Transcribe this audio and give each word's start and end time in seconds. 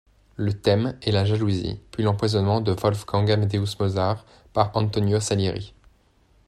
Le 0.35 0.53
thème 0.53 0.97
est 1.03 1.11
la 1.11 1.25
jalousie 1.25 1.79
puis 1.91 2.01
l’empoisonnement 2.01 2.59
de 2.59 2.71
Wolfgang 2.71 3.29
Amadeus 3.29 3.75
Mozart 3.79 4.25
par 4.51 4.75
Antonio 4.75 5.19
Salieri. 5.19 5.75